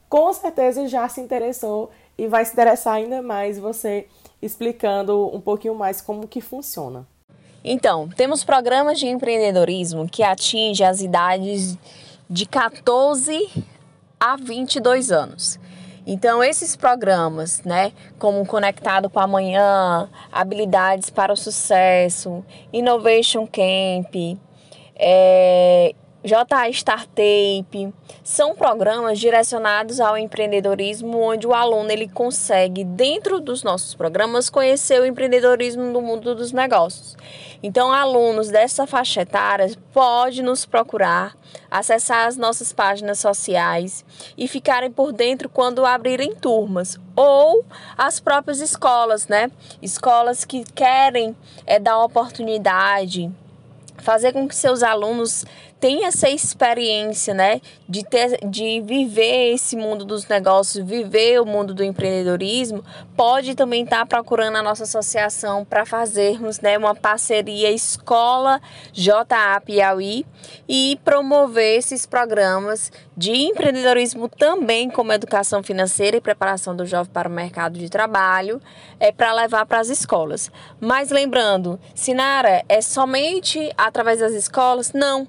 com 0.09 0.33
certeza 0.33 0.87
já 0.87 1.09
se 1.09 1.21
interessou 1.21 1.91
e 2.19 2.27
vai 2.27 2.45
se 2.45 2.53
interessar 2.53 2.95
ainda 2.95 3.23
mais 3.23 3.59
você 3.59 4.07
explicando 4.41 5.35
um 5.35 5.41
pouquinho 5.41 5.75
mais 5.75 6.01
como 6.01 6.27
que 6.27 6.41
funciona. 6.41 7.07
Então, 7.65 8.09
temos 8.09 8.45
programas 8.45 8.99
de 8.99 9.07
empreendedorismo 9.07 10.09
que 10.09 10.23
atingem 10.23 10.87
as 10.87 11.01
idades 11.01 11.77
de 12.29 12.47
14 12.47 13.49
a 14.21 14.37
22 14.37 15.11
anos. 15.11 15.59
Então, 16.07 16.43
esses 16.43 16.77
programas, 16.77 17.63
né, 17.65 17.93
como 18.17 18.47
Conectado 18.47 19.11
com 19.11 19.19
Amanhã, 19.19 20.09
Habilidades 20.31 21.11
para 21.11 21.33
o 21.33 21.37
Sucesso, 21.37 22.45
Innovation 22.73 23.45
Camp, 23.45 24.15
é, 24.95 25.93
JA 26.27 26.69
Startup, 26.73 27.95
são 28.25 28.57
programas 28.57 29.21
direcionados 29.21 30.01
ao 30.01 30.19
empreendedorismo, 30.19 31.21
onde 31.21 31.47
o 31.47 31.55
aluno 31.55 31.89
ele 31.93 32.09
consegue, 32.09 32.83
dentro 32.83 33.39
dos 33.39 33.63
nossos 33.63 33.95
programas, 33.95 34.51
conhecer 34.51 35.01
o 35.01 35.07
empreendedorismo 35.07 35.85
no 35.85 36.03
mundo 36.03 36.35
dos 36.35 36.51
negócios. 36.51 37.17
Então, 37.63 37.93
alunos 37.93 38.49
dessa 38.51 38.89
faixa 38.89 39.21
etária 39.21 39.71
podem 39.93 40.43
nos 40.43 40.67
procurar, 40.67 41.37
acessar 41.71 42.27
as 42.27 42.37
nossas 42.37 42.73
páginas 42.73 43.21
sociais 43.21 44.05
e 44.37 44.49
ficarem 44.49 44.91
por 44.91 45.13
dentro 45.13 45.49
quando 45.49 45.87
abrirem 45.87 46.35
turmas 46.35 46.99
ou 47.15 47.65
as 47.97 48.19
próprias 48.19 48.61
escolas, 48.61 49.29
né? 49.29 49.49
Escolas 49.81 50.45
que 50.45 50.65
querem 50.75 51.37
é, 51.65 51.79
dar 51.79 52.03
oportunidade 52.03 53.31
fazer 53.99 54.33
com 54.33 54.47
que 54.47 54.55
seus 54.55 54.83
alunos 54.83 55.45
tenham 55.87 56.05
essa 56.05 56.29
experiência, 56.29 57.33
né, 57.33 57.61
de 57.89 58.05
ter, 58.05 58.45
de 58.45 58.81
viver 58.81 59.55
esse 59.55 59.77
mundo 59.77 60.05
dos 60.05 60.27
negócios, 60.27 60.85
viver 60.85 61.41
o 61.41 61.47
mundo 61.47 61.73
do 61.73 61.85
empreendedorismo, 61.85 62.85
pode 63.17 63.55
também 63.55 63.85
estar 63.85 63.99
tá 63.99 64.07
procurando 64.07 64.57
a 64.57 64.63
nossa 64.65 64.83
associação 64.83 65.65
para 65.65 65.87
fazermos, 65.87 66.59
né, 66.59 66.77
uma 66.77 66.93
parceria 66.93 67.71
escola 67.71 68.61
JA 68.93 69.63
Piauí 69.65 70.27
e 70.69 70.99
promover 71.05 71.79
esses 71.79 72.05
programas 72.05 72.91
de 73.17 73.31
empreendedorismo 73.31 74.29
também 74.29 74.91
como 74.91 75.13
educação 75.13 75.63
financeira 75.63 76.17
e 76.17 76.21
preparação 76.21 76.75
do 76.75 76.85
jovem 76.85 77.13
para 77.13 77.29
o 77.29 77.33
mercado 77.33 77.79
de 77.79 77.89
trabalho, 77.89 78.61
é 78.99 79.13
para 79.13 79.33
levar 79.33 79.65
para 79.67 79.79
as 79.79 79.89
escolas. 79.89 80.51
Mas 80.81 81.11
lembrando, 81.11 81.79
Sinara, 81.95 82.65
é 82.69 82.81
somente 82.81 83.73
através 83.79 84.19
das 84.19 84.33
escolas? 84.33 84.93
Não 84.93 85.29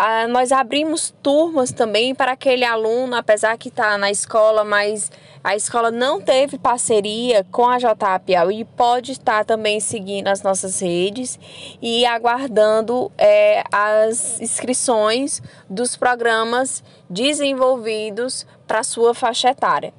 ah, 0.00 0.28
nós 0.28 0.52
abrimos 0.52 1.12
turmas 1.20 1.72
também 1.72 2.14
para 2.14 2.30
aquele 2.30 2.64
aluno, 2.64 3.16
apesar 3.16 3.58
que 3.58 3.68
está 3.68 3.98
na 3.98 4.12
escola, 4.12 4.62
mas 4.62 5.10
a 5.42 5.56
escola 5.56 5.90
não 5.90 6.20
teve 6.20 6.56
parceria 6.56 7.44
com 7.50 7.66
a 7.66 7.78
JA 7.78 8.16
Piauí, 8.24 8.64
pode 8.64 9.10
estar 9.10 9.44
também 9.44 9.80
seguindo 9.80 10.28
as 10.28 10.40
nossas 10.40 10.78
redes 10.78 11.36
e 11.82 12.06
aguardando 12.06 13.10
é, 13.18 13.64
as 13.72 14.40
inscrições 14.40 15.42
dos 15.68 15.96
programas 15.96 16.80
desenvolvidos 17.10 18.46
para 18.68 18.84
sua 18.84 19.12
faixa 19.14 19.50
etária. 19.50 19.92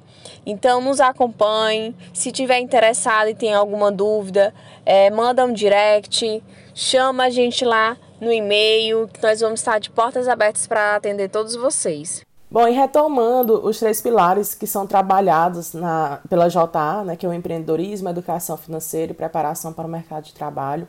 Então 0.46 0.80
nos 0.80 0.98
acompanhe, 0.98 1.94
se 2.14 2.32
tiver 2.32 2.58
interessado 2.60 3.28
e 3.28 3.34
tem 3.34 3.52
alguma 3.52 3.92
dúvida, 3.92 4.54
é, 4.86 5.10
manda 5.10 5.44
um 5.44 5.52
direct, 5.52 6.42
chama 6.74 7.24
a 7.24 7.30
gente 7.30 7.66
lá 7.66 7.98
no 8.20 8.30
e-mail, 8.32 9.08
que 9.08 9.22
nós 9.22 9.40
vamos 9.40 9.60
estar 9.60 9.78
de 9.78 9.90
portas 9.90 10.28
abertas 10.28 10.66
para 10.66 10.96
atender 10.96 11.28
todos 11.30 11.54
vocês. 11.56 12.22
Bom, 12.50 12.66
e 12.66 12.72
retomando 12.72 13.64
os 13.64 13.78
três 13.78 14.00
pilares 14.00 14.54
que 14.54 14.66
são 14.66 14.84
trabalhados 14.86 15.72
na, 15.72 16.20
pela 16.28 16.48
JA, 16.48 17.04
né, 17.04 17.16
que 17.16 17.24
é 17.24 17.28
o 17.28 17.32
empreendedorismo, 17.32 18.08
educação 18.08 18.56
financeira 18.56 19.12
e 19.12 19.14
preparação 19.14 19.72
para 19.72 19.86
o 19.86 19.90
mercado 19.90 20.24
de 20.24 20.34
trabalho, 20.34 20.86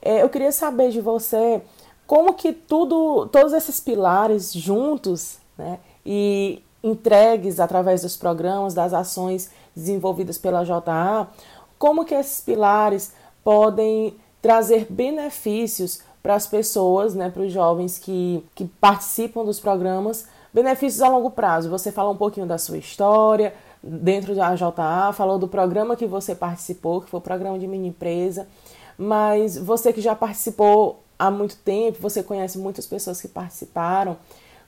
é, 0.00 0.22
eu 0.22 0.28
queria 0.30 0.52
saber 0.52 0.90
de 0.90 1.00
você 1.00 1.60
como 2.06 2.32
que 2.34 2.52
tudo, 2.52 3.26
todos 3.26 3.52
esses 3.52 3.78
pilares 3.78 4.52
juntos, 4.52 5.38
né, 5.58 5.78
e 6.04 6.62
entregues 6.82 7.60
através 7.60 8.02
dos 8.02 8.16
programas, 8.16 8.72
das 8.72 8.94
ações 8.94 9.50
desenvolvidas 9.74 10.38
pela 10.38 10.64
JA, 10.64 11.28
como 11.78 12.04
que 12.04 12.14
esses 12.14 12.40
pilares 12.40 13.12
podem 13.44 14.16
trazer 14.40 14.86
benefícios 14.88 16.00
para 16.26 16.34
as 16.34 16.44
pessoas, 16.44 17.14
né, 17.14 17.30
para 17.30 17.42
os 17.42 17.52
jovens 17.52 18.00
que, 18.00 18.44
que 18.52 18.64
participam 18.64 19.44
dos 19.44 19.60
programas, 19.60 20.26
benefícios 20.52 21.00
a 21.00 21.08
longo 21.08 21.30
prazo. 21.30 21.70
Você 21.70 21.92
fala 21.92 22.10
um 22.10 22.16
pouquinho 22.16 22.46
da 22.46 22.58
sua 22.58 22.78
história 22.78 23.54
dentro 23.80 24.34
da 24.34 24.52
JA, 24.56 25.12
falou 25.12 25.38
do 25.38 25.46
programa 25.46 25.94
que 25.94 26.04
você 26.04 26.34
participou, 26.34 27.00
que 27.00 27.08
foi 27.08 27.18
o 27.18 27.22
programa 27.22 27.56
de 27.60 27.68
mini 27.68 27.86
empresa, 27.86 28.48
mas 28.98 29.56
você 29.56 29.92
que 29.92 30.00
já 30.00 30.16
participou 30.16 30.98
há 31.16 31.30
muito 31.30 31.58
tempo, 31.58 31.98
você 32.00 32.24
conhece 32.24 32.58
muitas 32.58 32.88
pessoas 32.88 33.20
que 33.20 33.28
participaram, 33.28 34.16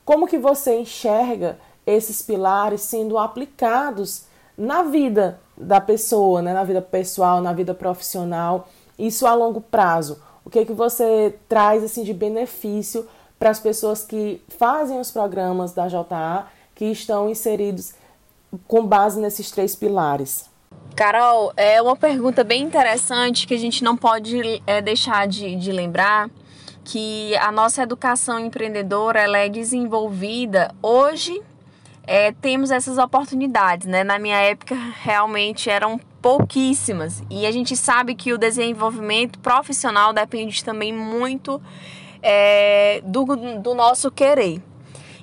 como 0.04 0.28
que 0.28 0.38
você 0.38 0.78
enxerga 0.78 1.58
esses 1.84 2.22
pilares 2.22 2.82
sendo 2.82 3.18
aplicados 3.18 4.26
na 4.56 4.84
vida 4.84 5.40
da 5.56 5.80
pessoa, 5.80 6.40
né, 6.40 6.54
na 6.54 6.62
vida 6.62 6.80
pessoal, 6.80 7.40
na 7.40 7.52
vida 7.52 7.74
profissional, 7.74 8.68
isso 8.96 9.26
a 9.26 9.34
longo 9.34 9.60
prazo? 9.60 10.27
O 10.48 10.50
que 10.50 10.60
é 10.60 10.64
que 10.64 10.72
você 10.72 11.34
traz 11.46 11.84
assim 11.84 12.02
de 12.02 12.14
benefício 12.14 13.06
para 13.38 13.50
as 13.50 13.60
pessoas 13.60 14.02
que 14.02 14.40
fazem 14.48 14.98
os 14.98 15.10
programas 15.10 15.74
da 15.74 15.88
JA, 15.88 16.46
que 16.74 16.86
estão 16.86 17.28
inseridos 17.28 17.92
com 18.66 18.82
base 18.86 19.20
nesses 19.20 19.50
três 19.50 19.76
pilares? 19.76 20.46
Carol, 20.96 21.52
é 21.54 21.82
uma 21.82 21.94
pergunta 21.94 22.42
bem 22.42 22.62
interessante 22.62 23.46
que 23.46 23.52
a 23.52 23.58
gente 23.58 23.84
não 23.84 23.94
pode 23.94 24.62
é, 24.66 24.80
deixar 24.80 25.28
de, 25.28 25.54
de 25.54 25.70
lembrar 25.70 26.30
que 26.82 27.36
a 27.36 27.52
nossa 27.52 27.82
educação 27.82 28.38
empreendedora 28.38 29.20
ela 29.20 29.36
é 29.36 29.50
desenvolvida 29.50 30.74
hoje 30.82 31.42
é, 32.06 32.32
temos 32.32 32.70
essas 32.70 32.96
oportunidades, 32.96 33.86
né? 33.86 34.02
Na 34.02 34.18
minha 34.18 34.38
época 34.38 34.74
realmente 35.02 35.68
eram 35.68 36.00
pouquíssimas. 36.20 37.22
E 37.30 37.46
a 37.46 37.50
gente 37.50 37.76
sabe 37.76 38.14
que 38.14 38.32
o 38.32 38.38
desenvolvimento 38.38 39.38
profissional 39.38 40.12
depende 40.12 40.64
também 40.64 40.92
muito 40.92 41.60
é, 42.22 43.00
do, 43.04 43.24
do 43.60 43.74
nosso 43.74 44.10
querer. 44.10 44.62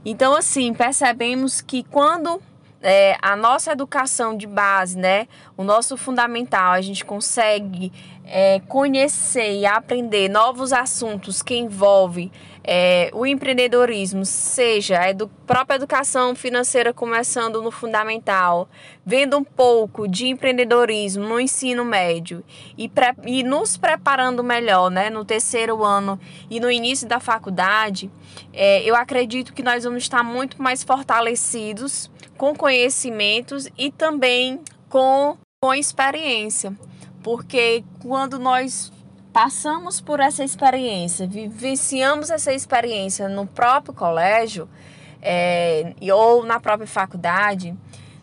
Então, 0.05 0.35
assim, 0.35 0.73
percebemos 0.73 1.61
que 1.61 1.83
quando 1.83 2.41
é, 2.81 3.17
a 3.21 3.35
nossa 3.35 3.71
educação 3.71 4.37
de 4.37 4.45
base, 4.45 4.97
né, 4.97 5.27
o 5.57 5.63
nosso 5.63 5.97
fundamental, 5.97 6.73
a 6.73 6.81
gente 6.81 7.03
consegue 7.03 7.91
é, 8.27 8.59
conhecer 8.67 9.59
e 9.59 9.65
aprender 9.65 10.29
novos 10.29 10.73
assuntos 10.73 11.41
que 11.41 11.55
envolvem 11.55 12.31
é, 12.67 13.11
o 13.13 13.27
empreendedorismo, 13.27 14.25
seja 14.25 14.99
a 14.99 15.09
edu 15.11 15.29
própria 15.45 15.75
educação 15.75 16.35
financeira 16.35 16.91
começando 16.91 17.61
no 17.61 17.69
fundamental, 17.69 18.67
vendo 19.05 19.37
um 19.37 19.43
pouco 19.43 20.07
de 20.07 20.27
empreendedorismo 20.27 21.23
no 21.23 21.39
ensino 21.39 21.85
médio 21.85 22.43
e, 22.75 22.89
e 23.23 23.43
nos 23.43 23.77
preparando 23.77 24.43
melhor 24.43 24.89
né, 24.89 25.11
no 25.11 25.23
terceiro 25.23 25.83
ano 25.83 26.19
e 26.49 26.59
no 26.59 26.71
início 26.71 27.07
da 27.07 27.19
faculdade, 27.19 28.09
é, 28.51 28.81
eu 28.83 28.95
acredito 28.95 29.53
que 29.53 29.61
nós 29.61 29.83
vamos 29.83 30.03
estar 30.03 30.23
muito 30.23 30.59
mais 30.59 30.83
fortalecidos 30.83 32.09
com 32.35 32.55
conhecimentos 32.55 33.69
e 33.77 33.91
também 33.91 34.59
com, 34.89 35.37
com 35.61 35.73
experiência. 35.73 36.75
Porque 37.25 37.83
quando 38.03 38.37
nós 38.37 38.93
passamos 39.33 39.99
por 39.99 40.19
essa 40.19 40.43
experiência, 40.43 41.25
vivenciamos 41.25 42.29
essa 42.29 42.53
experiência 42.53 43.27
no 43.27 43.47
próprio 43.47 43.95
colégio 43.95 44.69
é, 45.23 45.95
ou 46.13 46.45
na 46.45 46.59
própria 46.59 46.85
faculdade, 46.85 47.75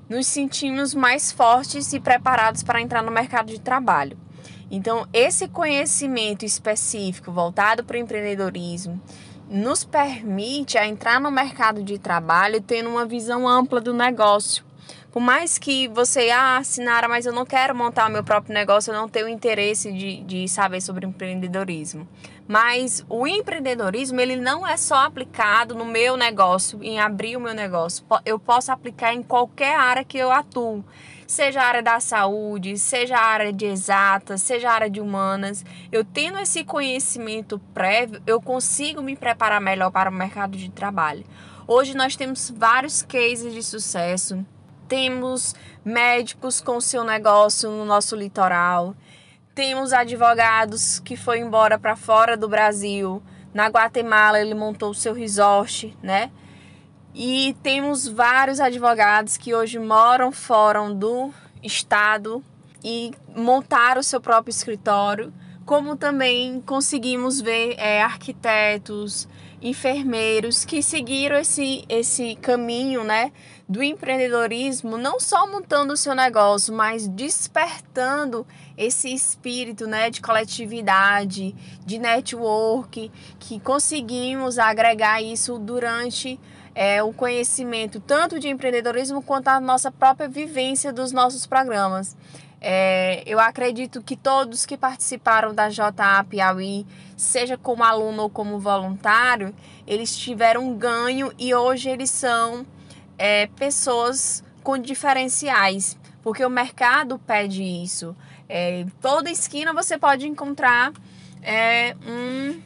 nos 0.08 0.28
sentimos 0.28 0.94
mais 0.94 1.32
fortes 1.32 1.92
e 1.92 1.98
preparados 1.98 2.62
para 2.62 2.80
entrar 2.80 3.02
no 3.02 3.10
mercado 3.10 3.48
de 3.48 3.60
trabalho. 3.60 4.16
Então, 4.70 5.04
esse 5.12 5.48
conhecimento 5.48 6.44
específico 6.44 7.32
voltado 7.32 7.82
para 7.82 7.96
o 7.96 7.98
empreendedorismo 7.98 9.02
nos 9.50 9.82
permite 9.82 10.78
a 10.78 10.86
entrar 10.86 11.20
no 11.20 11.28
mercado 11.32 11.82
de 11.82 11.98
trabalho 11.98 12.60
tendo 12.60 12.88
uma 12.88 13.04
visão 13.04 13.48
ampla 13.48 13.80
do 13.80 13.92
negócio 13.92 14.64
por 15.12 15.20
mais 15.20 15.58
que 15.58 15.88
você, 15.88 16.30
ah, 16.30 16.56
assinara, 16.56 17.06
mas 17.06 17.26
eu 17.26 17.34
não 17.34 17.44
quero 17.44 17.76
montar 17.76 18.08
o 18.08 18.10
meu 18.10 18.24
próprio 18.24 18.54
negócio, 18.54 18.90
eu 18.90 18.98
não 18.98 19.06
tenho 19.06 19.28
interesse 19.28 19.92
de, 19.92 20.22
de 20.22 20.48
saber 20.48 20.80
sobre 20.80 21.06
empreendedorismo. 21.06 22.08
Mas 22.48 23.04
o 23.10 23.26
empreendedorismo, 23.26 24.18
ele 24.18 24.36
não 24.36 24.66
é 24.66 24.74
só 24.78 25.04
aplicado 25.04 25.74
no 25.74 25.84
meu 25.84 26.16
negócio, 26.16 26.82
em 26.82 26.98
abrir 26.98 27.36
o 27.36 27.40
meu 27.40 27.52
negócio. 27.52 28.02
Eu 28.24 28.38
posso 28.38 28.72
aplicar 28.72 29.12
em 29.12 29.22
qualquer 29.22 29.76
área 29.76 30.02
que 30.02 30.16
eu 30.16 30.32
atuo. 30.32 30.82
Seja 31.26 31.60
a 31.60 31.66
área 31.66 31.82
da 31.82 32.00
saúde, 32.00 32.78
seja 32.78 33.18
a 33.18 33.24
área 33.24 33.52
de 33.52 33.66
exatas, 33.66 34.40
seja 34.40 34.70
a 34.70 34.74
área 34.74 34.90
de 34.90 35.00
humanas. 35.00 35.62
Eu 35.90 36.06
tendo 36.06 36.38
esse 36.38 36.64
conhecimento 36.64 37.58
prévio, 37.74 38.22
eu 38.26 38.40
consigo 38.40 39.02
me 39.02 39.14
preparar 39.14 39.60
melhor 39.60 39.90
para 39.90 40.10
o 40.10 40.12
mercado 40.12 40.56
de 40.56 40.70
trabalho. 40.70 41.24
Hoje 41.66 41.94
nós 41.94 42.16
temos 42.16 42.50
vários 42.50 43.02
cases 43.02 43.52
de 43.52 43.62
sucesso 43.62 44.44
temos 44.92 45.54
médicos 45.82 46.60
com 46.60 46.78
seu 46.78 47.02
negócio 47.02 47.70
no 47.70 47.82
nosso 47.82 48.14
litoral, 48.14 48.94
temos 49.54 49.90
advogados 49.90 51.00
que 51.00 51.16
foi 51.16 51.38
embora 51.38 51.78
para 51.78 51.96
fora 51.96 52.36
do 52.36 52.46
Brasil. 52.46 53.22
Na 53.54 53.68
Guatemala 53.68 54.38
ele 54.38 54.52
montou 54.52 54.90
o 54.90 54.94
seu 54.94 55.14
resort, 55.14 55.96
né? 56.02 56.30
E 57.14 57.56
temos 57.62 58.06
vários 58.06 58.60
advogados 58.60 59.38
que 59.38 59.54
hoje 59.54 59.78
moram 59.78 60.30
fora 60.30 60.86
do 60.90 61.32
estado 61.62 62.44
e 62.84 63.12
montaram 63.34 64.02
o 64.02 64.04
seu 64.04 64.20
próprio 64.20 64.50
escritório, 64.50 65.32
como 65.64 65.96
também 65.96 66.60
conseguimos 66.60 67.40
ver 67.40 67.76
é, 67.78 68.02
arquitetos, 68.02 69.26
enfermeiros 69.62 70.64
que 70.64 70.82
seguiram 70.82 71.36
esse, 71.36 71.84
esse 71.88 72.34
caminho, 72.36 73.04
né, 73.04 73.32
do 73.72 73.82
empreendedorismo, 73.82 74.98
não 74.98 75.18
só 75.18 75.46
montando 75.50 75.94
o 75.94 75.96
seu 75.96 76.14
negócio, 76.14 76.74
mas 76.74 77.08
despertando 77.08 78.46
esse 78.76 79.12
espírito, 79.12 79.86
né, 79.86 80.10
de 80.10 80.20
coletividade, 80.20 81.54
de 81.84 81.98
network, 81.98 83.10
que 83.40 83.58
conseguimos 83.58 84.58
agregar 84.58 85.22
isso 85.22 85.58
durante 85.58 86.38
é, 86.74 87.02
o 87.02 87.14
conhecimento 87.14 87.98
tanto 87.98 88.38
de 88.38 88.48
empreendedorismo 88.48 89.22
quanto 89.22 89.48
a 89.48 89.58
nossa 89.58 89.90
própria 89.90 90.28
vivência 90.28 90.92
dos 90.92 91.10
nossos 91.10 91.46
programas. 91.46 92.14
É, 92.60 93.22
eu 93.26 93.40
acredito 93.40 94.02
que 94.02 94.16
todos 94.16 94.66
que 94.66 94.76
participaram 94.76 95.54
da 95.54 95.70
JA 95.70 96.22
Piauí, 96.28 96.86
seja 97.16 97.56
como 97.56 97.82
aluno 97.82 98.24
ou 98.24 98.30
como 98.30 98.58
voluntário, 98.58 99.54
eles 99.86 100.14
tiveram 100.14 100.74
ganho 100.74 101.32
e 101.38 101.54
hoje 101.54 101.88
eles 101.88 102.10
são 102.10 102.66
é, 103.22 103.46
pessoas 103.46 104.42
com 104.64 104.76
diferenciais, 104.76 105.96
porque 106.24 106.44
o 106.44 106.50
mercado 106.50 107.20
pede 107.20 107.62
isso. 107.62 108.16
É, 108.48 108.84
toda 109.00 109.30
esquina 109.30 109.72
você 109.72 109.96
pode 109.96 110.26
encontrar 110.26 110.92
é, 111.40 111.94
um, 112.04 112.60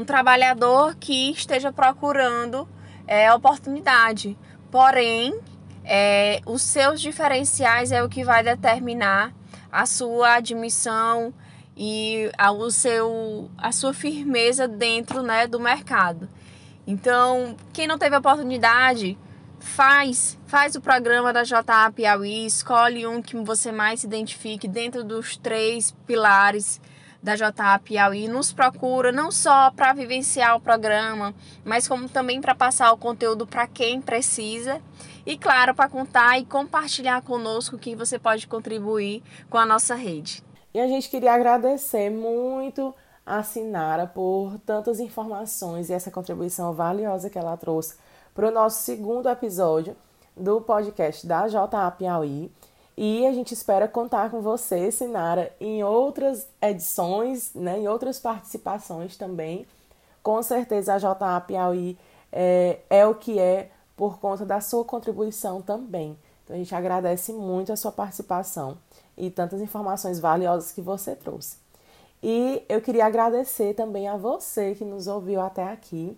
um 0.00 0.04
trabalhador 0.04 0.96
que 0.96 1.30
esteja 1.30 1.72
procurando 1.72 2.68
é, 3.06 3.32
oportunidade. 3.32 4.36
Porém, 4.72 5.38
é, 5.84 6.40
os 6.44 6.62
seus 6.62 7.00
diferenciais 7.00 7.92
é 7.92 8.02
o 8.02 8.08
que 8.08 8.24
vai 8.24 8.42
determinar 8.42 9.32
a 9.70 9.86
sua 9.86 10.34
admissão 10.34 11.32
e 11.76 12.28
a, 12.36 12.50
o 12.50 12.72
seu, 12.72 13.48
a 13.56 13.70
sua 13.70 13.94
firmeza 13.94 14.66
dentro 14.66 15.22
né, 15.22 15.46
do 15.46 15.60
mercado. 15.60 16.28
Então, 16.84 17.54
quem 17.72 17.86
não 17.86 17.98
teve 17.98 18.16
oportunidade, 18.16 19.16
faz, 19.60 20.38
faz 20.46 20.74
o 20.74 20.80
programa 20.80 21.32
da 21.32 21.44
JA 21.44 21.92
Piauí, 21.94 22.46
escolhe 22.46 23.06
um 23.06 23.22
que 23.22 23.36
você 23.36 23.70
mais 23.70 24.00
se 24.00 24.06
identifique 24.06 24.66
dentro 24.66 25.04
dos 25.04 25.36
três 25.36 25.92
pilares 26.06 26.80
da 27.22 27.36
JA 27.36 27.78
Piauí, 27.84 28.26
nos 28.26 28.52
procura 28.52 29.12
não 29.12 29.30
só 29.30 29.70
para 29.70 29.92
vivenciar 29.92 30.56
o 30.56 30.60
programa, 30.60 31.34
mas 31.64 31.86
como 31.86 32.08
também 32.08 32.40
para 32.40 32.54
passar 32.54 32.90
o 32.92 32.96
conteúdo 32.96 33.46
para 33.46 33.66
quem 33.66 34.00
precisa 34.00 34.80
e 35.26 35.36
claro, 35.36 35.74
para 35.74 35.88
contar 35.88 36.38
e 36.38 36.46
compartilhar 36.46 37.20
conosco 37.22 37.78
que 37.78 37.94
você 37.94 38.18
pode 38.18 38.46
contribuir 38.46 39.22
com 39.50 39.58
a 39.58 39.66
nossa 39.66 39.94
rede. 39.94 40.42
E 40.72 40.80
a 40.80 40.86
gente 40.86 41.10
queria 41.10 41.34
agradecer 41.34 42.10
muito 42.10 42.94
a 43.26 43.42
Sinara 43.42 44.06
por 44.06 44.58
tantas 44.64 44.98
informações 44.98 45.90
e 45.90 45.92
essa 45.92 46.10
contribuição 46.10 46.72
valiosa 46.72 47.28
que 47.28 47.38
ela 47.38 47.56
trouxe 47.56 47.96
para 48.40 48.48
o 48.48 48.50
nosso 48.50 48.84
segundo 48.84 49.28
episódio 49.28 49.94
do 50.34 50.62
podcast 50.62 51.26
da 51.26 51.46
JA 51.46 51.90
Piauí. 51.90 52.50
E 52.96 53.26
a 53.26 53.34
gente 53.34 53.52
espera 53.52 53.86
contar 53.86 54.30
com 54.30 54.40
você, 54.40 54.90
Sinara, 54.90 55.54
em 55.60 55.84
outras 55.84 56.48
edições, 56.58 57.52
né, 57.54 57.80
em 57.80 57.86
outras 57.86 58.18
participações 58.18 59.14
também. 59.14 59.66
Com 60.22 60.42
certeza 60.42 60.94
a 60.94 60.98
JA 60.98 61.38
Piauí 61.46 61.98
é, 62.32 62.78
é 62.88 63.06
o 63.06 63.14
que 63.14 63.38
é 63.38 63.70
por 63.94 64.18
conta 64.18 64.46
da 64.46 64.62
sua 64.62 64.86
contribuição 64.86 65.60
também. 65.60 66.16
Então 66.42 66.56
a 66.56 66.58
gente 66.58 66.74
agradece 66.74 67.34
muito 67.34 67.70
a 67.74 67.76
sua 67.76 67.92
participação 67.92 68.78
e 69.18 69.28
tantas 69.28 69.60
informações 69.60 70.18
valiosas 70.18 70.72
que 70.72 70.80
você 70.80 71.14
trouxe. 71.14 71.58
E 72.22 72.62
eu 72.70 72.80
queria 72.80 73.04
agradecer 73.04 73.74
também 73.74 74.08
a 74.08 74.16
você 74.16 74.74
que 74.74 74.84
nos 74.86 75.06
ouviu 75.08 75.42
até 75.42 75.64
aqui. 75.64 76.16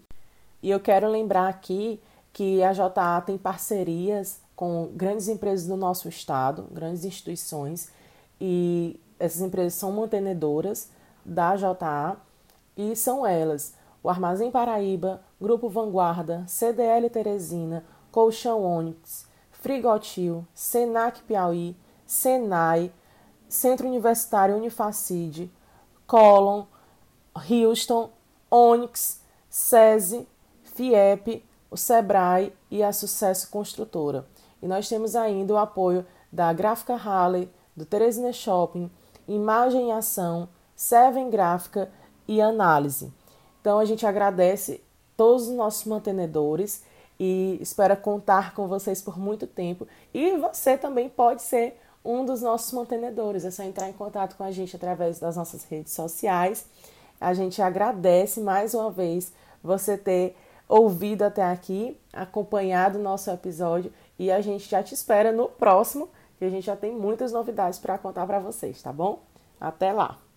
E 0.63 0.71
eu 0.71 0.79
quero 0.79 1.09
lembrar 1.09 1.49
aqui 1.49 2.01
que 2.33 2.63
a 2.63 2.73
JA 2.73 3.21
tem 3.25 3.37
parcerias 3.37 4.41
com 4.57 4.91
grandes 4.95 5.29
empresas 5.29 5.67
do 5.67 5.77
nosso 5.77 6.09
estado, 6.09 6.67
grandes 6.71 7.05
instituições, 7.05 7.91
e 8.41 8.99
essas 9.19 9.41
empresas 9.41 9.75
são 9.75 9.93
mantenedoras 9.93 10.91
da 11.25 11.55
JA 11.57 12.17
e 12.77 12.97
são 12.97 13.27
elas 13.27 13.75
o 14.03 14.09
Armazém 14.11 14.51
Paraíba, 14.51 15.23
Grupo 15.41 15.69
Vanguarda, 15.69 16.45
CDL 16.49 17.09
Teresina, 17.09 17.85
Colchão 18.11 18.65
Onix, 18.65 19.27
Frigotil, 19.53 20.45
Senac 20.53 21.23
Piauí, 21.23 21.77
Senai, 22.05 22.93
Centro 23.49 23.87
Universitário 23.87 24.57
Unifacide, 24.57 25.51
Colon, 26.07 26.67
Houston, 27.49 28.11
Onix, 28.51 29.21
SESI, 29.49 30.27
FIEP, 30.65 31.45
o 31.73 31.77
SEBRAE 31.77 32.53
e 32.71 32.83
a 32.83 32.93
Sucesso 32.93 33.49
Construtora. 33.51 34.27
E 34.63 34.69
nós 34.69 34.91
temos 34.91 35.17
ainda 35.17 35.55
o 35.55 35.57
apoio 35.57 36.05
da 36.31 36.53
Gráfica 36.53 36.95
Halley, 36.95 37.51
do 37.75 37.87
Teresina 37.87 38.31
Shopping, 38.31 38.91
Imagem 39.27 39.89
e 39.89 39.93
Ação, 39.93 40.51
Seven 40.77 41.31
Gráfica 41.31 41.91
e 42.29 42.43
Análise. 42.43 43.11
Então 43.59 43.79
a 43.79 43.87
gente 43.87 44.07
agradece 44.07 44.83
todos 45.17 45.49
os 45.49 45.55
nossos 45.55 45.87
mantenedores 45.87 46.85
e 47.19 47.57
espera 47.59 47.97
contar 47.97 48.55
com 48.55 48.69
vocês 48.69 49.01
por 49.01 49.19
muito 49.19 49.47
tempo. 49.47 49.89
E 50.13 50.37
você 50.37 50.77
também 50.77 51.09
pode 51.09 51.41
ser 51.41 51.81
um 52.05 52.23
dos 52.23 52.43
nossos 52.43 52.71
mantenedores. 52.73 53.47
É 53.47 53.51
só 53.51 53.63
entrar 53.63 53.89
em 53.89 53.95
contato 53.95 54.37
com 54.37 54.45
a 54.45 54.51
gente 54.51 54.77
através 54.77 55.19
das 55.19 55.37
nossas 55.37 55.65
redes 55.65 55.95
sociais. 55.95 56.67
A 57.19 57.33
gente 57.33 57.63
agradece 57.63 58.43
mais 58.43 58.75
uma 58.75 58.91
vez 58.91 59.33
você 59.63 59.97
ter 59.97 60.37
ouvido 60.73 61.23
até 61.23 61.43
aqui, 61.43 62.01
acompanhado 62.11 62.99
o 62.99 63.03
nosso 63.03 63.31
episódio 63.31 63.93
e 64.19 64.33
a 64.33 64.41
gente 64.41 64.69
já 64.71 64.83
te 64.83 64.95
espera 64.95 65.31
no 65.31 65.47
próximo, 65.47 66.09
que 66.39 66.47
a 66.47 66.49
gente 66.49 66.65
já 66.65 66.75
tem 66.75 66.93
muitas 66.93 67.31
novidades 67.31 67.79
para 67.79 67.99
contar 67.99 68.27
para 68.27 68.39
vocês, 68.39 68.81
tá 68.81 68.91
bom? 68.91 69.23
Até 69.61 69.93
lá! 69.93 70.32